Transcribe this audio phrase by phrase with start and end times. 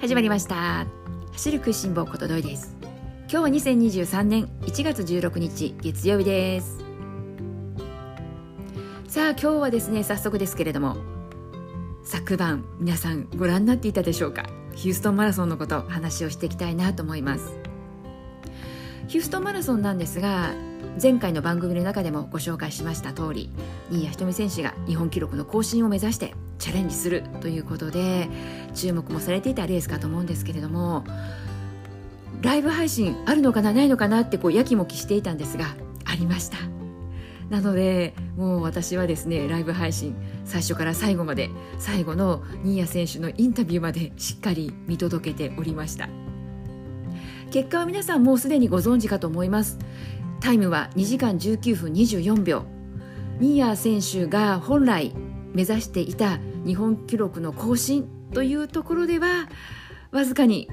[0.00, 0.86] 始まりました。
[1.32, 2.74] 走る食いしん坊ことどいです。
[3.28, 6.82] 今日は2023年1月16日月曜日です。
[9.08, 10.96] さあ今日はですね早速ですけれども
[12.02, 14.44] 昨晩皆さんご覧になっていたでしょうか？
[14.74, 17.59] ヒューストンマラソンのこと話をしていきたいなと思います。
[19.10, 20.54] ヒューストンマラソンなんですが
[21.02, 23.50] 前回の番組の中でもご紹介しました通り
[23.90, 28.28] 新谷仁美選手が日本記録の更新を目指してチャレンジするということで
[28.72, 31.02] 注目もされていたレースかと思うんですけれども
[32.40, 36.58] ライブ配信あるのかなないのかなってこうやきもきしていたんですがありました。
[37.50, 46.08] なのでもう私はですねライブ配信最初から最後まで最後の新谷選手のインタビューまでしっかり見届けておりました。
[47.50, 49.78] 結果は皆さんもうすでにご存知かと思います。
[50.40, 52.64] タイムは2時間19分24秒。
[53.40, 55.12] 新谷選手が本来
[55.52, 59.48] 目指していた日本記録の更新というところでは
[60.12, 60.68] わずかに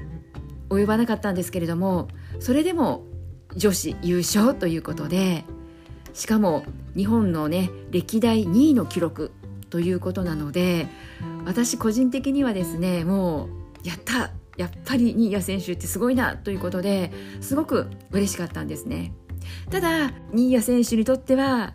[0.68, 3.04] 及ばなかったんですけれどもそれでも
[3.56, 5.44] 女子優勝ということで
[6.12, 6.62] しかも
[6.94, 9.32] 日本のね歴代2位の記録
[9.70, 10.86] ということなので
[11.44, 13.46] 私個人的にはですねも
[13.84, 19.14] うやったやっぱり新谷選手ってすごいなということですごく嬉しかったんですね。
[19.70, 21.74] ただ新谷選手にとっては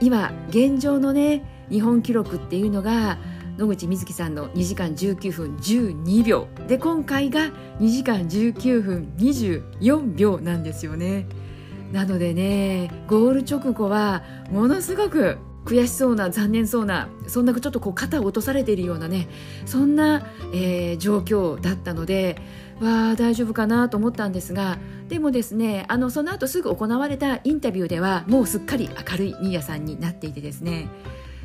[0.00, 3.18] 今現状のね日本記録っていうのが
[3.58, 6.48] 野口みずきさんの2時間19分12秒。
[6.66, 11.26] で今回が2時間19分24秒なんですよね。
[11.92, 19.28] なのでねゴール直後はものすごく悔しそうな残念そうなそんなちょっとこう肩を落とされているようなね
[19.66, 22.36] そんな、えー、状況だったので
[22.80, 30.88] わあ大丈夫かなと思ったんですがでもですねあのその後すぐ行われたインタビューではもうすっかり明るい新谷さんになっていてですね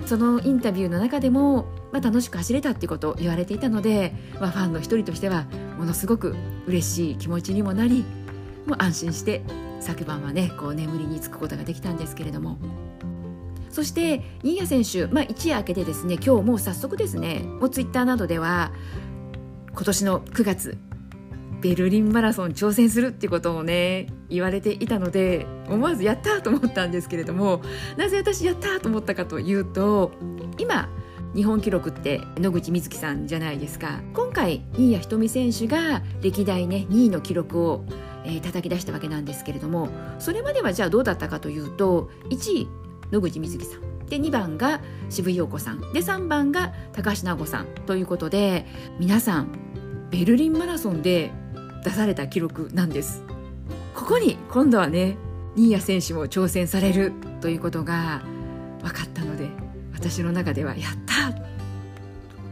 [0.06, 5.46] そのインタビューの中でも、まあ、楽しく走れたっていうことを言われていたので、まあ、ファンの一人としては
[5.78, 6.36] ものすごく
[6.68, 8.06] 嬉しい気持ちにもなり
[8.66, 9.42] もう安心して
[9.80, 12.85] 昨晩はねこう眠りにつくことができたんですけれども。
[13.76, 18.72] そして新谷選手、まあ、一夜明けてですね今日もう早速ですねもうツイッターなどでは
[19.74, 20.78] 今年の9月
[21.60, 27.64] ベルリンマラソン挑戦するっていうことをね言われていたので思わずやったと思ったんですけれども
[27.98, 30.14] なぜ私やったと思ったかというと
[30.58, 30.88] 今
[31.36, 34.00] 日本記録って野口みずきさんじゃないですか。
[34.14, 37.84] 今回新谷仁美選手が歴代ね2位の記録を、
[38.24, 44.06] えー、叩き出したわけなんですけれどもそれまではじゃあどうだったかというと1位野口みずきさん。
[44.08, 45.80] で2番が渋井陽子さん。
[45.94, 47.66] で3番が高橋尚子さん。
[47.86, 48.66] ということで
[49.00, 49.48] 皆さん
[50.12, 51.32] ベルリンマラソンで
[51.84, 53.24] 出された記録なんです。
[53.94, 55.18] ここに今度はね
[55.56, 57.14] 新谷選手も挑戦される。
[57.42, 58.24] ということが
[58.82, 59.50] 分かったので
[59.94, 61.16] 私の中ではやった。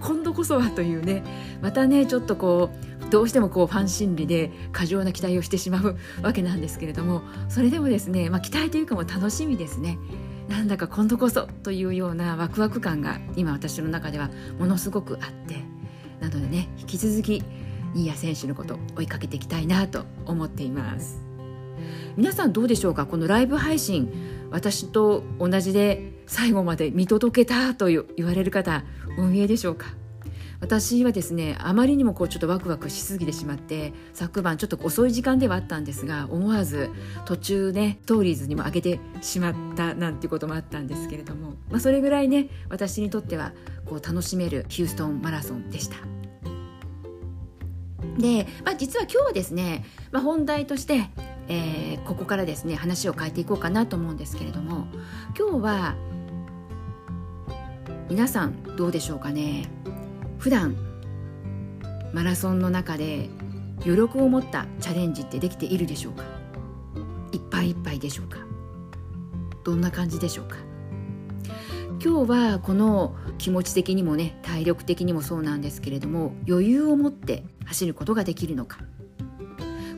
[0.06, 1.24] 今度こそはというね
[1.62, 2.70] またねちょっとこ
[3.08, 9.98] うどうしてもこうファン心理で過剰な期待をしてしまうわけなんですけれどもそれでもですね、まあ、期待というかも楽しみですね。
[10.50, 15.56] なんだか今度こそというようなワクワク感が今私の中ではものすごくあって
[16.20, 17.44] なのでね引き続き
[17.94, 21.22] 新谷選手のこと追いかけていきたいなと思っています。
[22.16, 23.06] 皆さんどうでしょうか？
[23.06, 24.12] このライブ配信
[24.52, 28.84] 私と同じで最後まで見届けたと言われる方
[29.18, 29.88] お見えでしょうか？
[30.64, 36.90] 私はですねあまりにもこうちょっとワクワクしすぎてしまって昨晩ちょっと遅い時間ではあったんですが思わず
[37.26, 43.52] 途中ねストーリーズにも上げてしまったなんていうこともあったんですけれども、まあ、それぐらいね私にとっては
[43.86, 45.98] こう楽しめるヒューストンマラソンでした。
[48.18, 51.10] で、まあ、実は今日はですね、まあ、本題として、
[51.50, 54.88] えー、ここからですね話を変えていこうかなと思うんですけれども
[55.38, 55.96] 今日は
[58.10, 59.83] 皆さんどうでしょうかね？
[60.44, 60.76] 普段
[62.12, 63.30] マラソンの中で
[63.84, 66.26] 余力を持ったチャレンジってできているでしょうか？
[67.32, 68.40] いっぱいいっぱいでしょうか？
[69.64, 70.58] どんな感じでしょうか？
[72.04, 78.80] 今日はこの気持ち的にもね体力的にもそうなんですけれども余裕を持って走ることができるのか？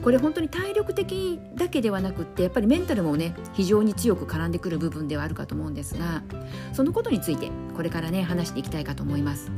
[0.04, 6.22] これ本当に体力的だけではなくってやっぱりメンタルもね非常に強く絡んでくる部分ではあるかと思うんですが
[6.72, 9.50] そのことについてこれからね話していきたいかと思います。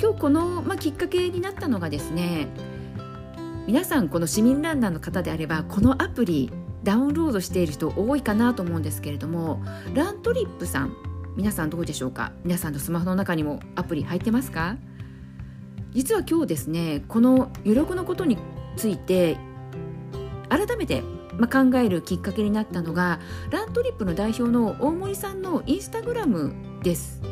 [0.00, 2.48] 今日この、まあ、きっかけになったのがですね
[3.66, 6.52] 皆さんこの市民ランナーの方であればこのアプリ
[6.84, 9.60] ダウンロードしている人多いかなと思うんですけれども
[9.94, 10.96] ラントリップさん
[11.36, 12.32] 皆さんどうでしょうか？
[12.44, 14.76] 皆さんのスマホの中にもアプリ入ってますか？
[15.92, 18.38] 実は今日ですねこの余力のことに
[18.76, 19.36] ついて
[20.48, 21.02] 改めて
[21.38, 26.52] まあ、考えるきっかけになったのがラントリップの代表の大森さんのインスタグラム
[26.82, 27.22] です。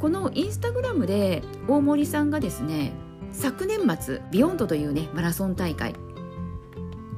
[0.00, 2.92] このインスタグラムで大森さんがですね
[3.32, 5.94] 昨年末ビヨンドというねマラソン大会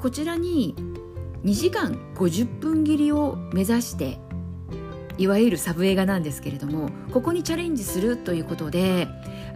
[0.00, 0.74] こちらに
[1.44, 4.18] 2時間50分切りを目指して
[5.22, 9.06] いわゆるサブ映画なんですけれどもここにチャレンジするということで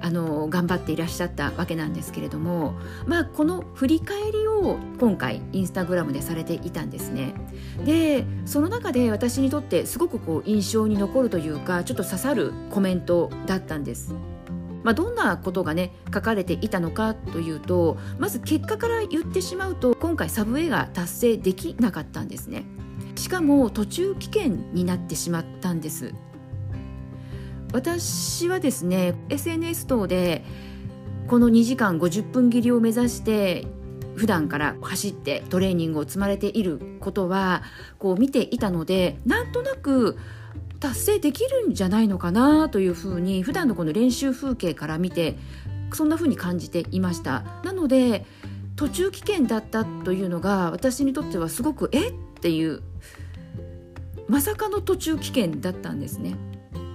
[0.01, 2.75] あの頑張っていらっしゃったわけなんですけれども、
[3.05, 7.35] まあ、この振り返りを今回インスタグラムでされていたんですね。
[7.85, 14.15] でその中で私にとってすごくこう印象に残るというかちょっと刺さるコメントだったんです。
[14.85, 22.65] まあ、どんなことがね書かれていたのかというとまず結果から言ってしまうと今回サブウェイが達成できなかったんですね
[23.17, 26.15] しかも途中棄権になってしまったんです。
[27.73, 30.45] 私はですね SNS 等で
[31.27, 33.67] この2時間50分切りを目指して
[34.15, 37.63] 普段から走ってトレーニングを積まれていることは
[37.99, 40.17] こう見ていたのでなんとなく
[40.81, 45.37] 達成できるんじゃないのかなというふうに普段のこの練習風景から見て
[45.93, 47.45] そんなふうに感じていました。
[47.65, 48.25] なので
[48.77, 52.15] 途中棄権だったというのが私にとってはすごくえっ
[52.47, 52.81] ていう
[54.29, 56.37] まさかの途中棄権だったんですね。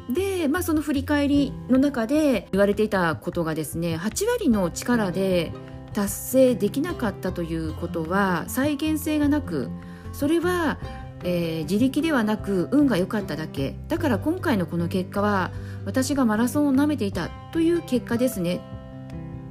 [0.09, 5.51] で、まあ、その振り返りの中で言われていたことがですね8割の力で
[5.94, 9.69] 達成できなかったということは再現性がなく
[10.13, 10.77] それは
[11.24, 13.75] えー、自力ではなく運が良かっただけ。
[13.88, 15.51] だから今回のこの結果は
[15.86, 18.59] 私がマラソンを舐めていたという結果ですね、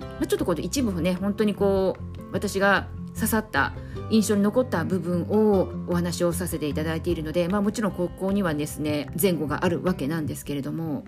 [0.01, 2.89] まあ、ちょっとこの一部ね本当にこう私が
[3.21, 3.75] 刺さった
[4.09, 11.05] 印象に残った部分をお話をさせていただいているので、まあ、もちろんここにはですね前後があるわけなんですけれども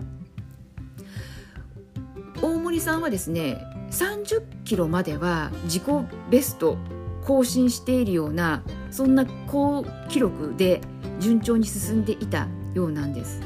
[2.41, 3.57] 大森さんはですね
[3.89, 5.83] 30キロまでは自己
[6.29, 6.77] ベスト
[7.25, 10.81] 更新しているようなそんな好記録で
[11.19, 13.39] 順調に進んでいたようなんです。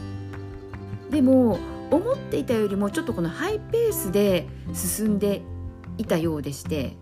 [1.09, 1.59] でも
[1.91, 5.41] 思っていたよりもちょっとこのハイペースで進んで
[5.97, 6.97] いたようでして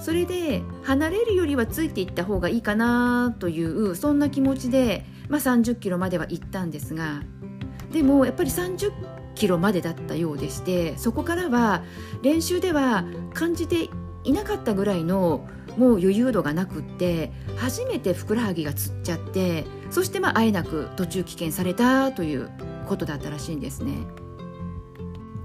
[0.00, 7.22] それで離れるよりはついていった方がいいかなというそんな気持ちで、まあ、30キロまでは行ったんですが
[7.92, 8.92] でもやっぱり30
[9.34, 11.82] キロまでだったようでしてそこからは
[12.22, 13.04] 練習では
[13.34, 13.88] 感じて
[14.24, 15.46] いなかったぐらいの
[15.76, 22.50] もう余裕度がなくって初めてふくらはぎがつっちゃってそしてまああえなく途中棄権されたという
[22.86, 23.94] ことだったらしいんですね。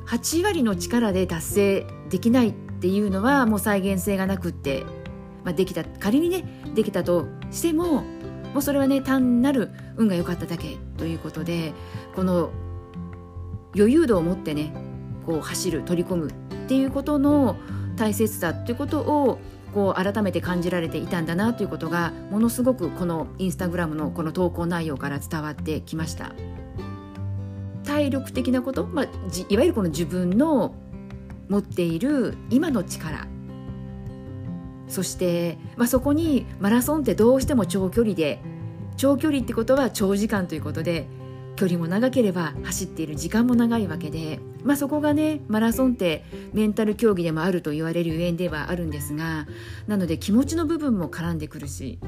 [0.08, 4.86] 8割の力で達成できないっていうのはもう再現性がなくって、
[5.44, 6.44] まあ、できた仮にね
[6.74, 8.06] できたとしてもも
[8.58, 11.74] うそれはね単なる運が良かっただけということで
[12.16, 12.50] この
[13.76, 14.74] 余裕度を持ってね
[15.28, 16.34] こう走る取り込むっ
[16.68, 17.56] ていうことの
[17.98, 19.40] 大切さっていうことを
[19.76, 26.34] こう改めて感じられていたんだなということがものすごくこのインスタグラムのこの投稿内容から伝わってきました。
[27.84, 29.06] 体力的なこと、まあ、
[29.50, 30.74] いわゆるこの自分の
[31.52, 33.28] 持っている今の力。
[34.88, 38.42] そして、まあ、そこにマラソンってどうしても長距離で
[38.98, 41.08] 長距離ってことは長時間ということで
[41.56, 49.48] 距離も長ければ走っている時間も長いわけで、まあ、そこがねマラソンってメンタル競技でもあると言われるゆえんではあるんですが
[49.88, 52.00] なので気持ちの部分も絡んでくるし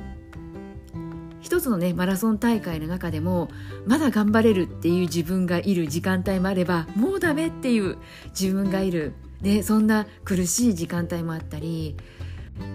[1.44, 3.50] 一つのねマラソン大会の中でも
[3.86, 7.98] まだ頑張れるっていう自分がいる時間帯もあればもうダメっていう
[8.30, 11.96] 自分がいる、ね、そんな苦しい時間帯もあったり。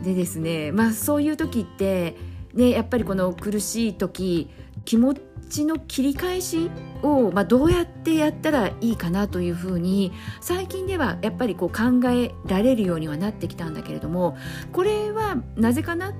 [0.03, 2.17] でですねまあそういう時って
[2.55, 4.49] ねやっぱりこの苦しい時
[4.85, 5.15] 気持
[5.49, 6.71] ちの切り返し
[7.03, 14.37] を、まあ、どうやってやったらいいかなというふうに最近ではやっぱりこう考えられるようにはなってきたんだけれども
[14.73, 16.15] これはなぜかなっ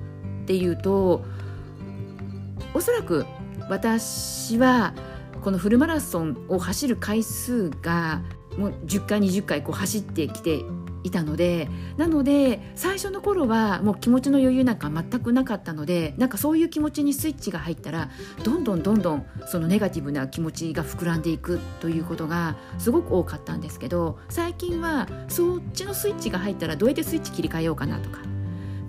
[0.45, 1.23] ていうと
[2.73, 3.25] おそらく
[3.69, 4.93] 私は
[5.41, 8.23] このフルマラソンを走る回数が
[8.59, 10.63] もう10回20回こう走ってきて
[11.03, 18.09] いたのでなので最初の頃はもう気持ちの余裕なんか全くなかったのでなんかそういう気持ちにスイッチが入ったら
[18.43, 28.19] どんどんどんどんそのネガティブな気持ちが膨らんでいくということがすごく多かったんですけど最近はそっちのスイッチが入ったらどうやってスイッチ切り替えようかなとか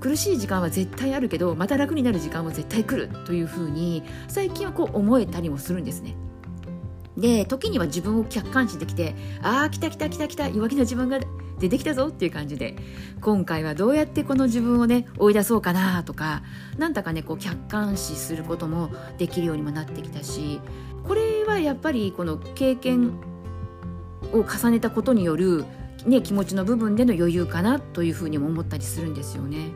[0.01, 6.17] 苦しい時間は絶対あるけどまた楽になる時間も絶対来るというふうに最近はこう思えたりもするんですね。
[7.21, 11.21] で時には自分を客観視できてああ来た来た来た来た弱気な自分が
[11.59, 12.75] 出てきたぞっていう感じで
[13.21, 16.43] 今回はどうやってこの自分をね追い出そうかなとか
[16.79, 20.61] なんだかねこう客観視することもできるようにもなってきたし
[21.07, 23.21] これはやっぱりこの経験
[24.33, 25.67] を重ねたことによる、
[26.07, 29.73] ね、気持ちの部分での余裕かなというふうにも思ったりするんですよね。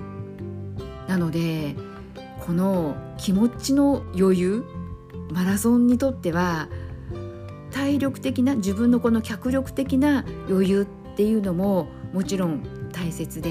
[1.08, 1.76] なので
[2.40, 4.64] この気持ちの余裕
[5.30, 6.68] マラソンにとっては
[7.74, 12.62] 体力的な自分のこの脚力的な余裕っていうのももちろん
[12.92, 13.50] 大切で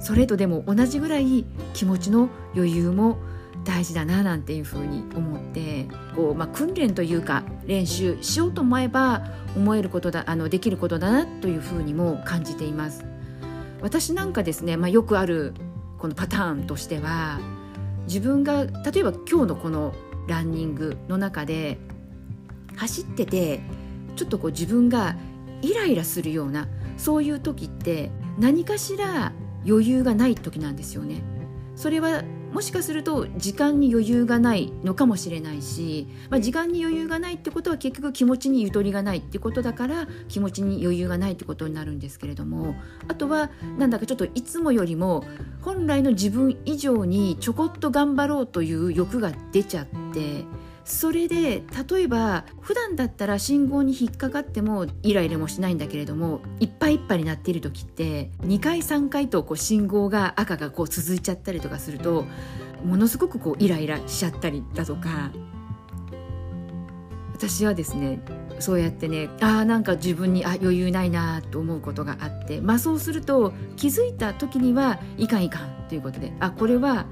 [0.00, 3.18] それとでも同じぐらい気持ちの余裕も
[3.62, 9.22] 大事だななんていうふうに思ってこう、まあ、訓練というか練習しようと思えば
[9.56, 13.04] 思えることだあのできることだなというふうにも感じています。
[13.82, 15.54] 私なんかですね、まあ、よくある
[15.98, 17.38] このパターンとしては
[18.06, 19.94] 自分が例えば今日のこの
[20.26, 21.78] ランニングの中で
[22.76, 23.60] 走ってて
[24.16, 25.16] ちょっとこう自分が
[25.62, 29.32] イライラするようなそういう時って何かしら
[29.66, 31.22] 余裕がない時なんですよね。
[31.76, 32.22] それは
[32.54, 42.76] もしかすると時間に余裕がないのかもしれないし、まあ、時間に余裕がないってことは結局気持ちにゆとりがないってことだから気持ちに余裕がないってことになるんですけれども
[43.08, 45.24] あとはなんだかちょっといつもよりも
[45.62, 50.44] 本来の自分以上にちょこっと頑張ろうという欲が出ちゃって
[50.84, 62.26] それで例えば普段だったら信号に引っかかってもイライラもしないんだけれどもいっぱいいっぱいになっている時って2回3回とこう信号が赤がこう続いちゃったりとかすると
[62.84, 65.30] ものすごくこうイライラしちゃったりだとか
[67.32, 68.20] 私はですね
[68.58, 77.06] そうやってねあーなんか自分にあ余裕ないなと思うことがあってまあそうすると気づいた時にはいかんいかんということであこれは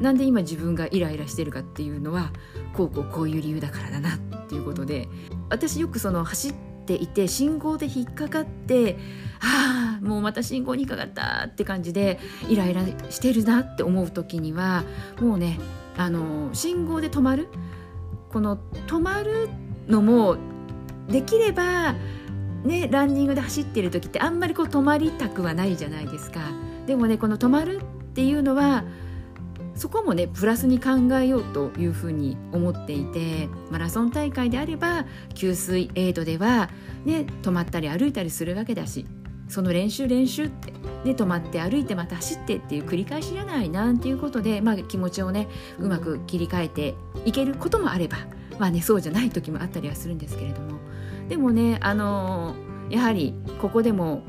[0.00, 2.32] なんで今自分がイライラしてるかっていうのは
[2.74, 5.08] こうこうこういう理由だからだなっていうことで
[5.48, 6.54] 私よくその走っ
[6.86, 8.98] ていて信号で引っかかって
[9.40, 14.84] ああもうまた信号に引っかかったって感じでイライラしてるなって思う時には
[15.20, 15.58] もうね
[15.96, 17.48] あの信号で止まる
[18.30, 19.48] この止まる
[19.88, 20.36] のも
[21.08, 21.94] できれば
[22.64, 26.40] ねランニングで走ってる時ってあんまりこう止まりたくはないじゃないですか。
[26.86, 27.84] でもねこの止まるっ
[28.14, 28.84] ていうのは
[29.76, 35.04] そこもねプラスに考えようというふうに思っていてマラソン大会であれば
[35.34, 36.70] 給水エイドでは、
[37.04, 39.06] ね、止まったり歩いたりするわけだし
[39.48, 40.72] その練習練習って
[41.04, 45.46] で止まって歩いてまた走ってっていう繰り返しじゃないなんていうことで、まあ、気持ちをね
[45.78, 48.16] うまく切り替えていけることもあれば、
[48.58, 50.78] まあね、そうじゃない時もあったりはするんですけれども
[51.28, 54.22] でもね、あのー、やはりここでも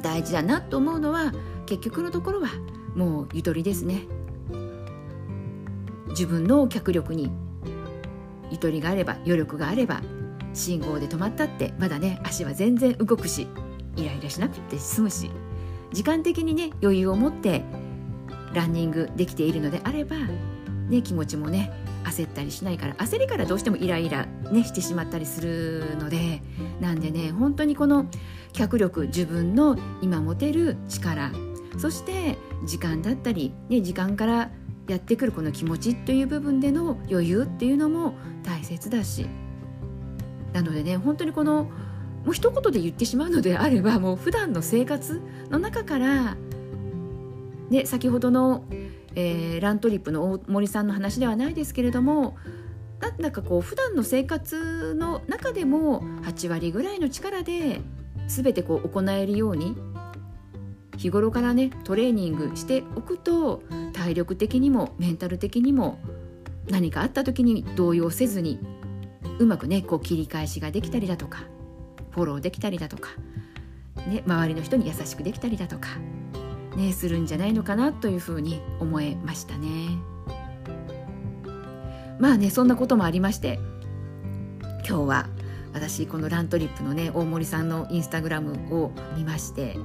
[0.00, 1.32] 大事だなと思うのは
[1.66, 2.48] 結局のところは
[2.94, 4.06] もうゆとりですね。
[6.16, 7.30] 自分の脚力に
[8.50, 10.00] ゆとりがあれば余力があれば
[10.54, 13.46] 信号で止まったってまだね足は全然動くし
[13.96, 15.30] イライラしなくて済むし
[15.92, 17.62] 時間的にね余裕を持って
[18.54, 20.16] ランニングできているのであれば、
[20.88, 21.70] ね、気持ちもね
[22.04, 26.40] 焦ったりしないから焦りからどうしてもイライラ、ね、してしまったりするので
[26.80, 28.06] なんでね本当にこの
[28.54, 31.32] 脚力自分の今持てる力
[31.76, 34.50] そして時間だったり、ね、時間から
[34.88, 38.14] やってくるこの気持ちという部分での余裕っていうのも
[38.44, 39.26] 大切だし
[40.52, 46.36] なのでね本当にこのもう一言で言ってしまうのであればもう普段の生活の中から、
[47.70, 48.64] ね、先ほどの、
[49.14, 52.36] えー、ラントリップの大森さんの話ではないですけれども
[53.00, 57.80] なんだかこう普段の生活の中でも8割ぐらいの力で
[58.26, 59.76] 全てこう行えるように
[60.96, 63.62] 日頃からねトレーニングしておくと
[64.06, 65.98] 体力的にもメンタル的にも
[66.70, 68.60] 何かあった時に動揺せずに
[69.40, 71.40] うまくねこう切り返しができたりだとか
[72.10, 73.10] フォローできたりだとか、
[74.06, 75.88] ね、周りの人に優しくできたりだとか、
[76.76, 79.88] ね、するんじゃないのかなというふうに思えましたね。
[82.20, 83.58] まあねそんなこともありまして
[84.88, 85.28] 今日は
[85.74, 89.76] 私このラントリップのね大森さんのインスタグラムを見まして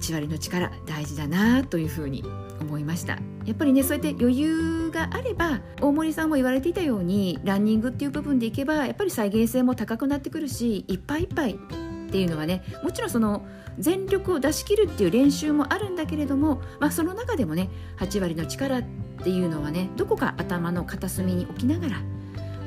[0.00, 2.24] 8割の力大事だなというふうに
[2.60, 13.46] 思いましたやっぱりねそうやって余裕があれば大森さんも言われていたようにランニングっていう部分でいけばやっぱり再現性も高くなってくるしいっぱいいっぱいっていうのはねもちろんその
[13.78, 18.82] 全力を出し切るっていう練習もあるんだけれども、まあ、その中でもね8割の力っ
[19.22, 22.02] ていうのはねどこか頭の片隅に置きながら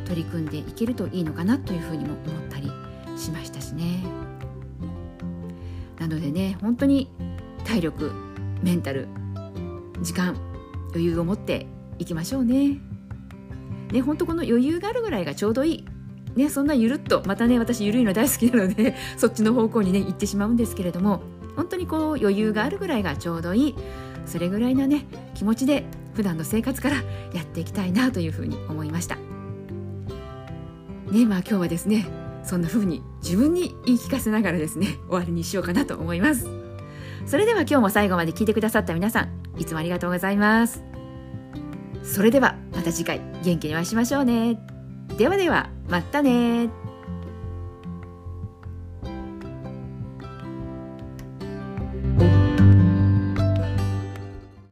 [0.05, 2.71] 取り組んでいけるといいのかなというふうにも思ったり
[3.17, 4.30] しましたしね。
[6.01, 7.07] なのでね本当に
[7.63, 8.11] 体力
[8.63, 9.07] メンタル
[10.01, 10.35] 時間
[10.89, 11.67] 余裕を持って
[11.99, 12.79] いきましょうね。
[13.91, 15.85] ね本当この余裕があるぐらいがちょうどいい。
[16.35, 21.21] ね、そんなゆるっとまたね私ゆるいの大好きなので そっちの方向にね行ってしまうんですけれども
[21.55, 23.75] 本当にこう余裕があるぐらいがちょうどいい
[24.25, 25.05] それぐらいなね
[25.35, 25.83] 気持ちで
[26.15, 26.95] 普段の生活から
[27.33, 29.17] やっていきたいなというふうに思いました。
[31.11, 36.47] ねまあ今日はですねそんな風に自分に言い聞かせながらですね 終わりにしようかなと思います。
[37.25, 39.29] それでは今日も最後まで聞いてくださった皆さん
[39.59, 40.83] いつもありがとうございます。
[42.03, 44.59] それではまた次回元気にお会いしましょうね。
[45.17, 46.69] ではではまたね